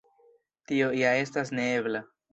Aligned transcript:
Tio 0.71 0.87
ja 1.01 1.13
estas 1.27 1.53
neebla. 1.61 2.03